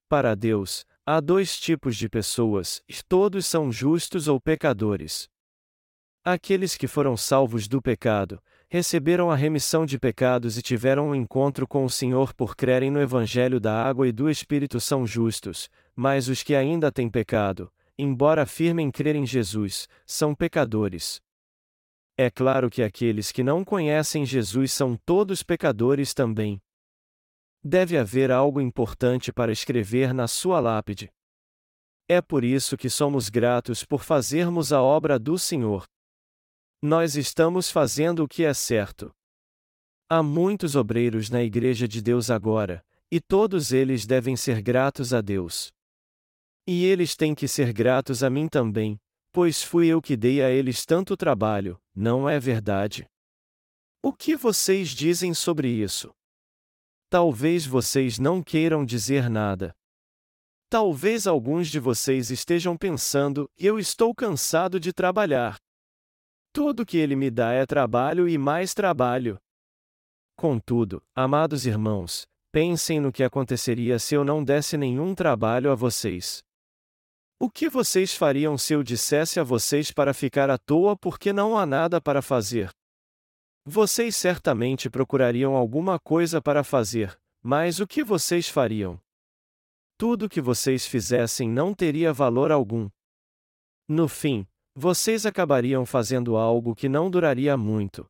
[0.09, 5.29] Para Deus, Há dois tipos de pessoas, e todos são justos ou pecadores.
[6.25, 11.65] Aqueles que foram salvos do pecado, receberam a remissão de pecados e tiveram um encontro
[11.65, 16.27] com o Senhor por crerem no Evangelho da Água e do Espírito são justos, mas
[16.27, 21.23] os que ainda têm pecado, embora afirmem crer em Jesus, são pecadores.
[22.19, 26.61] É claro que aqueles que não conhecem Jesus são todos pecadores também,
[27.67, 31.13] deve haver algo importante para escrever na sua lápide.
[32.09, 35.85] É por isso que somos gratos por fazermos a obra do Senhor.
[36.81, 39.13] Nós estamos fazendo o que é certo.
[40.09, 45.21] Há muitos obreiros na Igreja de Deus agora, e todos eles devem ser gratos a
[45.21, 45.73] Deus.
[46.65, 49.01] E eles têm que ser gratos a mim também,
[49.37, 53.07] pois fui eu que dei a eles tanto trabalho, não é verdade?
[54.03, 56.11] O que vocês dizem sobre isso?
[57.11, 59.77] Talvez vocês não queiram dizer nada.
[60.71, 65.59] Talvez alguns de vocês estejam pensando: eu estou cansado de trabalhar.
[66.51, 69.39] Tudo que ele me dá é trabalho e mais trabalho.
[70.35, 76.43] Contudo, amados irmãos, pensem no que aconteceria se eu não desse nenhum trabalho a vocês.
[77.39, 81.57] O que vocês fariam se eu dissesse a vocês para ficar à toa porque não
[81.57, 82.71] há nada para fazer?
[83.63, 88.99] Vocês certamente procurariam alguma coisa para fazer, mas o que vocês fariam?
[89.99, 92.89] Tudo que vocês fizessem não teria valor algum.
[93.87, 98.09] No fim, vocês acabariam fazendo algo que não duraria muito.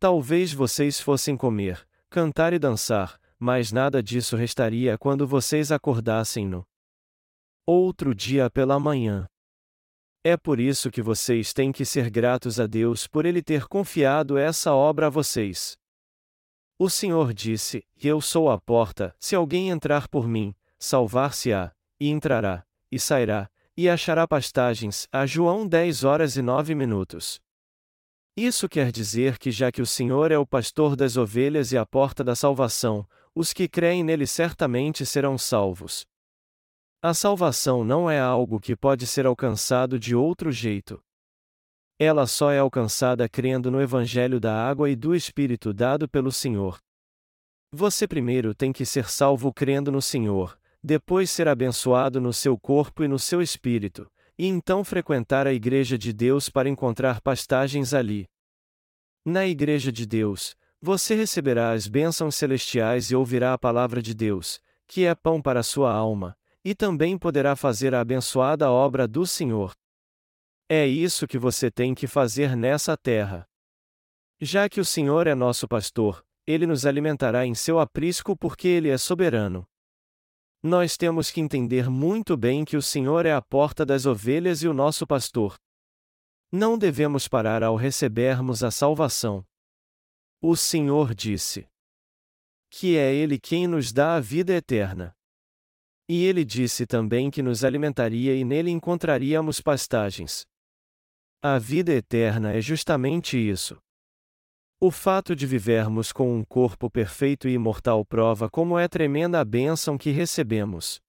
[0.00, 6.66] Talvez vocês fossem comer, cantar e dançar, mas nada disso restaria quando vocês acordassem no
[7.66, 9.26] outro dia pela manhã.
[10.24, 14.38] É por isso que vocês têm que ser gratos a Deus por Ele ter confiado
[14.38, 15.76] essa obra a vocês.
[16.78, 22.64] O Senhor disse: Eu sou a porta, se alguém entrar por mim, salvar-se-á, e entrará,
[22.90, 25.06] e sairá, e achará pastagens.
[25.12, 27.40] A João 10 horas e 9 minutos.
[28.36, 31.84] Isso quer dizer que, já que o Senhor é o pastor das ovelhas e a
[31.84, 36.06] porta da salvação, os que creem nele certamente serão salvos.
[37.04, 41.02] A salvação não é algo que pode ser alcançado de outro jeito.
[41.98, 46.78] Ela só é alcançada crendo no Evangelho da água e do Espírito dado pelo Senhor.
[47.72, 53.02] Você primeiro tem que ser salvo crendo no Senhor, depois ser abençoado no seu corpo
[53.02, 58.28] e no seu espírito, e então frequentar a Igreja de Deus para encontrar pastagens ali.
[59.24, 64.60] Na Igreja de Deus, você receberá as bênçãos celestiais e ouvirá a palavra de Deus,
[64.86, 69.26] que é pão para a sua alma, e também poderá fazer a abençoada obra do
[69.26, 69.72] Senhor.
[70.68, 73.46] É isso que você tem que fazer nessa terra.
[74.40, 78.88] Já que o Senhor é nosso pastor, ele nos alimentará em seu aprisco porque ele
[78.88, 79.66] é soberano.
[80.62, 84.68] Nós temos que entender muito bem que o Senhor é a porta das ovelhas e
[84.68, 85.56] o nosso pastor.
[86.52, 89.44] Não devemos parar ao recebermos a salvação.
[90.40, 91.68] O Senhor disse
[92.70, 95.14] que é Ele quem nos dá a vida eterna.
[96.14, 100.44] E ele disse também que nos alimentaria e nele encontraríamos pastagens.
[101.40, 103.78] A vida eterna é justamente isso.
[104.78, 109.44] O fato de vivermos com um corpo perfeito e imortal prova como é tremenda a
[109.44, 111.00] bênção que recebemos.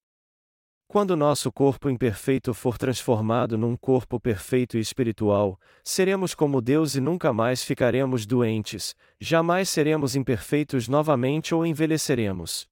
[0.88, 7.01] Quando nosso corpo imperfeito for transformado num corpo perfeito e espiritual, seremos como Deus e
[7.01, 12.72] nunca mais ficaremos doentes, jamais seremos imperfeitos novamente ou envelheceremos.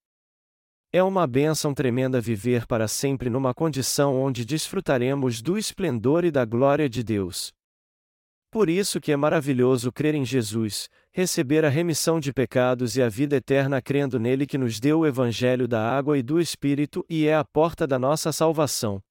[0.93, 6.43] É uma bênção tremenda viver para sempre numa condição onde desfrutaremos do esplendor e da
[6.43, 7.53] glória de Deus.
[8.51, 13.07] Por isso que é maravilhoso crer em Jesus, receber a remissão de pecados e a
[13.07, 17.25] vida eterna crendo nele que nos deu o evangelho da água e do Espírito e
[17.25, 19.01] é a porta da nossa salvação.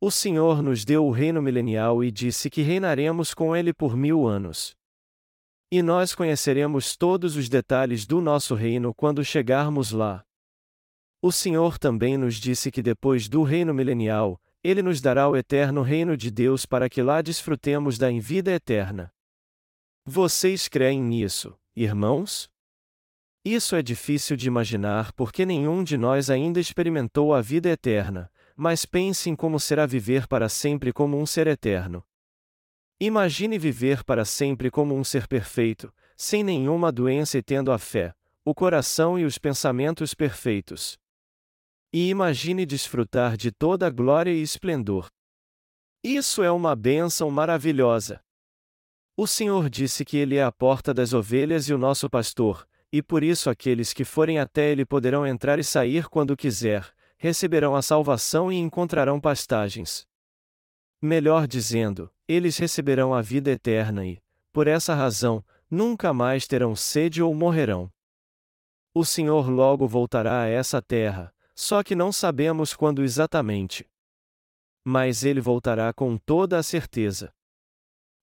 [0.00, 4.24] O Senhor nos deu o reino milenial e disse que reinaremos com ele por mil
[4.24, 4.76] anos.
[5.68, 10.25] E nós conheceremos todos os detalhes do nosso reino quando chegarmos lá.
[11.26, 15.82] O Senhor também nos disse que depois do reino milenial, ele nos dará o eterno
[15.82, 19.12] reino de Deus para que lá desfrutemos da vida eterna.
[20.04, 22.48] Vocês creem nisso, irmãos?
[23.44, 28.86] Isso é difícil de imaginar porque nenhum de nós ainda experimentou a vida eterna, mas
[28.86, 32.04] pense em como será viver para sempre como um ser eterno.
[33.00, 38.14] Imagine viver para sempre como um ser perfeito, sem nenhuma doença e tendo a fé,
[38.44, 40.96] o coração e os pensamentos perfeitos.
[41.98, 45.08] E imagine desfrutar de toda a glória e esplendor.
[46.04, 48.20] Isso é uma bênção maravilhosa.
[49.16, 53.02] O Senhor disse que Ele é a porta das ovelhas e o nosso pastor, e
[53.02, 56.86] por isso aqueles que forem até Ele poderão entrar e sair quando quiser,
[57.16, 60.06] receberão a salvação e encontrarão pastagens.
[61.00, 64.20] Melhor dizendo, eles receberão a vida eterna e,
[64.52, 67.90] por essa razão, nunca mais terão sede ou morrerão.
[68.92, 73.88] O Senhor logo voltará a essa terra, só que não sabemos quando exatamente.
[74.84, 77.32] Mas ele voltará com toda a certeza.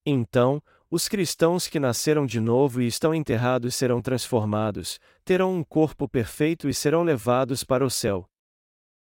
[0.06, 6.08] Então, os cristãos que nasceram de novo e estão enterrados serão transformados, terão um corpo
[6.08, 8.30] perfeito e serão levados para o céu.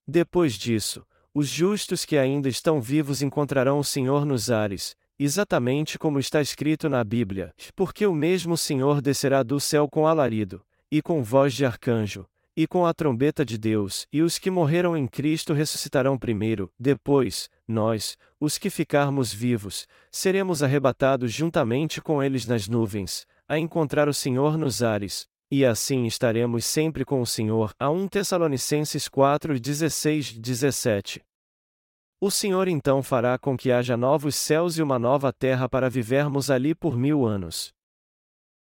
[0.08, 6.18] Depois disso, os justos que ainda estão vivos encontrarão o Senhor nos ares, exatamente como
[6.18, 11.22] está escrito na Bíblia, porque o mesmo Senhor descerá do céu com alarido, e com
[11.22, 15.52] voz de arcanjo, e com a trombeta de Deus, e os que morreram em Cristo
[15.52, 23.26] ressuscitarão primeiro, depois, nós, os que ficarmos vivos, seremos arrebatados juntamente com eles nas nuvens,
[23.46, 27.72] a encontrar o Senhor nos ares, e assim estaremos sempre com o Senhor.
[27.78, 31.22] A 1 Tessalonicenses 4, 16, 17.
[32.18, 36.50] O Senhor então fará com que haja novos céus e uma nova terra para vivermos
[36.50, 37.72] ali por mil anos.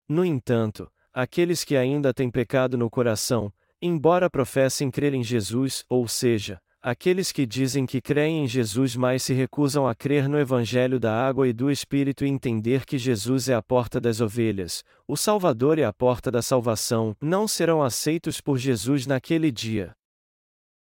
[0.07, 3.53] No entanto, aqueles que ainda têm pecado no coração,
[3.83, 9.23] Embora professem crer em Jesus, ou seja, aqueles que dizem que creem em Jesus mas
[9.23, 13.49] se recusam a crer no Evangelho da água e do Espírito e entender que Jesus
[13.49, 18.39] é a porta das ovelhas, o Salvador e a porta da salvação, não serão aceitos
[18.39, 19.95] por Jesus naquele dia.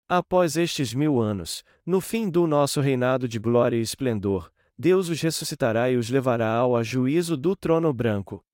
[0.06, 5.22] Após estes mil anos, no fim do nosso reinado de glória e esplendor, Deus os
[5.22, 8.44] ressuscitará e os levará ao juízo do trono branco.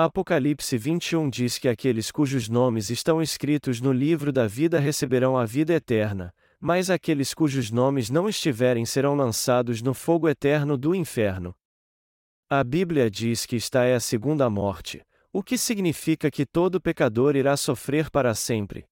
[0.00, 5.44] Apocalipse 21 diz que aqueles cujos nomes estão escritos no livro da vida receberão a
[5.44, 11.52] vida eterna, mas aqueles cujos nomes não estiverem serão lançados no fogo eterno do inferno.
[12.48, 17.34] A Bíblia diz que esta é a segunda morte, o que significa que todo pecador
[17.34, 18.86] irá sofrer para sempre.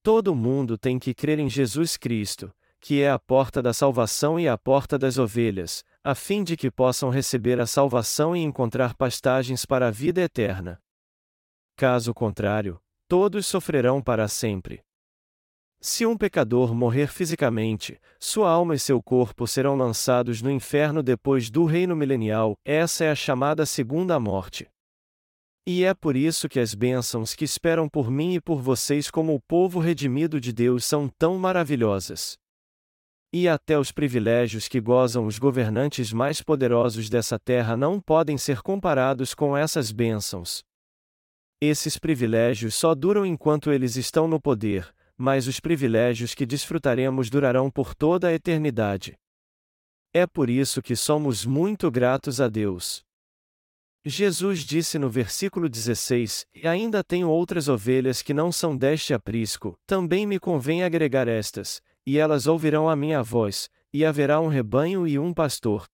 [0.00, 4.46] Todo mundo tem que crer em Jesus Cristo, que é a porta da salvação e
[4.46, 9.64] a porta das ovelhas, a fim de que possam receber a salvação e encontrar pastagens
[9.64, 10.78] para a vida eterna.
[11.78, 12.78] Caso contrário,
[13.08, 14.82] todos sofrerão para sempre.
[15.80, 21.48] Se um pecador morrer fisicamente, sua alma e seu corpo serão lançados no inferno depois
[21.48, 24.68] do reino milenial, essa é a chamada segunda morte.
[25.66, 29.34] E é por isso que as bênçãos que esperam por mim e por vocês como
[29.34, 32.36] o povo redimido de Deus são tão maravilhosas
[33.36, 38.62] e até os privilégios que gozam os governantes mais poderosos dessa terra não podem ser
[38.62, 40.62] comparados com essas bênçãos.
[41.60, 47.68] Esses privilégios só duram enquanto eles estão no poder, mas os privilégios que desfrutaremos durarão
[47.68, 49.18] por toda a eternidade.
[50.12, 53.02] É por isso que somos muito gratos a Deus.
[54.04, 59.76] Jesus disse no versículo 16: E ainda tenho outras ovelhas que não são deste aprisco,
[59.84, 65.06] também me convém agregar estas, e elas ouvirão a minha voz, e haverá um rebanho
[65.06, 65.86] e um pastor.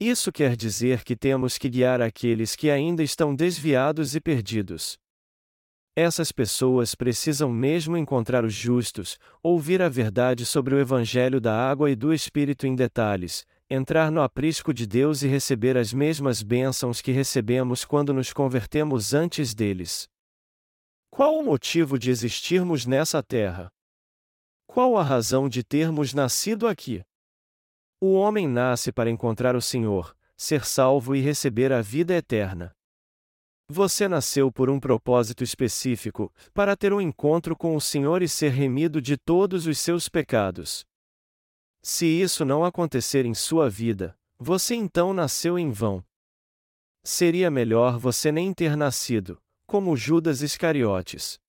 [0.00, 4.98] Isso quer dizer que temos que guiar aqueles que ainda estão desviados e perdidos.
[5.94, 11.90] Essas pessoas precisam mesmo encontrar os justos, ouvir a verdade sobre o Evangelho da água
[11.90, 17.02] e do Espírito em detalhes, entrar no aprisco de Deus e receber as mesmas bênçãos
[17.02, 20.08] que recebemos quando nos convertemos antes deles.
[21.10, 23.70] Qual o motivo de existirmos nessa terra?
[24.66, 27.04] Qual a razão de termos nascido aqui?
[28.00, 32.74] O homem nasce para encontrar o Senhor, ser salvo e receber a vida eterna.
[33.68, 38.50] Você nasceu por um propósito específico, para ter um encontro com o Senhor e ser
[38.50, 40.84] remido de todos os seus pecados.
[41.80, 46.04] Se isso não acontecer em sua vida, você então nasceu em vão.
[47.04, 51.40] Seria melhor você nem ter nascido, como Judas Iscariotes.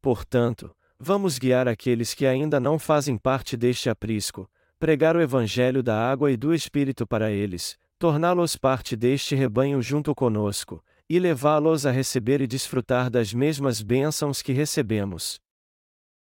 [0.00, 4.48] Portanto, Vamos guiar aqueles que ainda não fazem parte deste aprisco,
[4.78, 10.14] pregar o Evangelho da água e do Espírito para eles, torná-los parte deste rebanho junto
[10.14, 10.80] conosco,
[11.10, 15.40] e levá-los a receber e desfrutar das mesmas bênçãos que recebemos.